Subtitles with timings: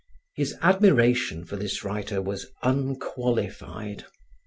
[0.33, 4.05] His admiration for this writer was unqualified.